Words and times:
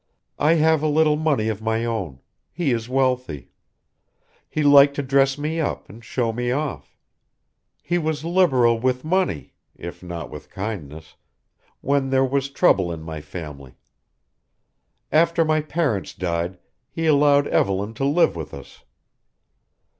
I 0.39 0.53
have 0.55 0.81
a 0.81 0.87
little 0.87 1.15
money 1.15 1.47
of 1.47 1.61
my 1.61 1.85
own: 1.85 2.21
he 2.51 2.71
is 2.71 2.89
wealthy. 2.89 3.51
He 4.49 4.63
liked 4.63 4.95
to 4.95 5.03
dress 5.03 5.37
me 5.37 5.59
up 5.59 5.87
and 5.89 6.03
show 6.03 6.33
me 6.33 6.49
off. 6.49 6.97
He 7.83 7.99
was 7.99 8.25
liberal 8.25 8.79
with 8.79 9.05
money 9.05 9.53
if 9.75 10.01
not 10.01 10.31
with 10.31 10.49
kindness 10.49 11.17
when 11.81 12.09
there 12.09 12.25
was 12.25 12.49
trouble 12.49 12.91
in 12.91 13.03
my 13.03 13.21
family. 13.21 13.75
After 15.11 15.45
my 15.45 15.61
parents 15.61 16.15
died 16.15 16.57
he 16.89 17.05
allowed 17.05 17.45
Evelyn 17.49 17.93
to 17.93 18.03
live 18.05 18.35
with 18.35 18.55
us. 18.55 18.83